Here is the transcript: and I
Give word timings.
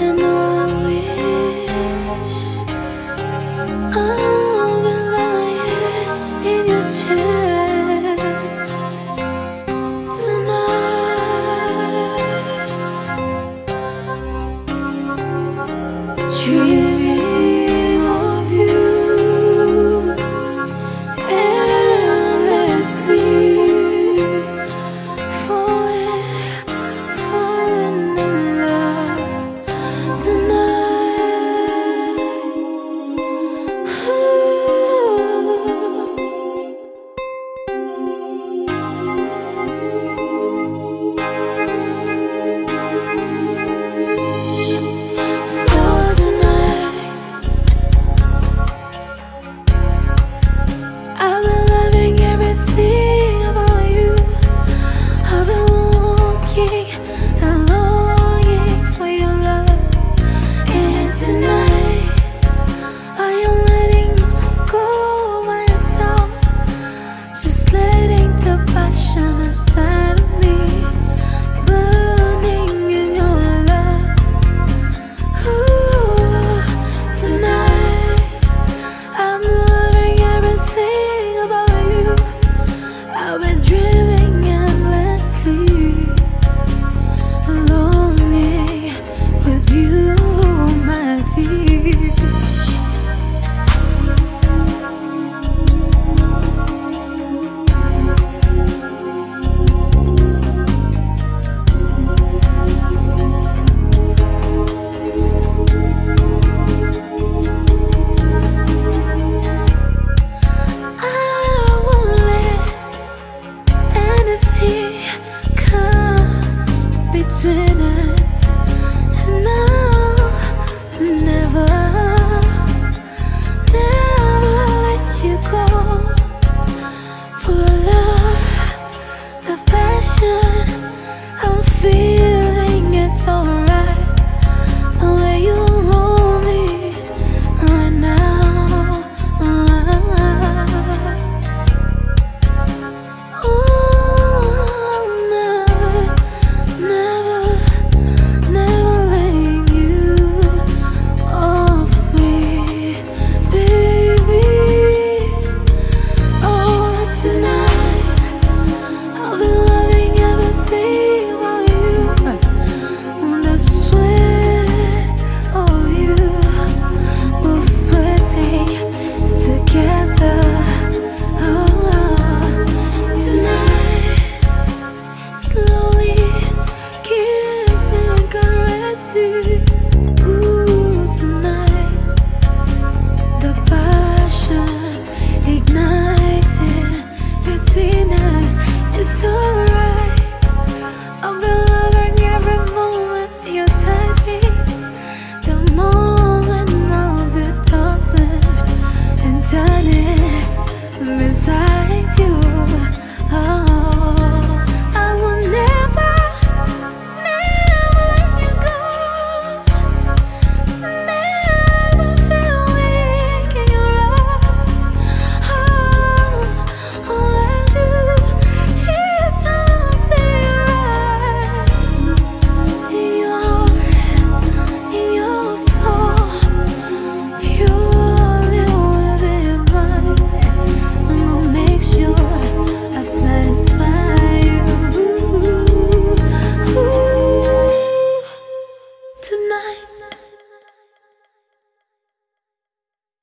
and 0.00 0.20
I 0.22 0.39